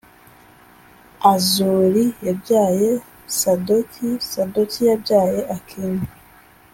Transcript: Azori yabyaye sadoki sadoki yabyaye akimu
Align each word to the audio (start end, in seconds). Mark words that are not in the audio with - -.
Azori 1.31 2.05
yabyaye 2.27 2.89
sadoki 3.39 4.09
sadoki 4.31 4.81
yabyaye 4.91 5.39
akimu 5.55 6.03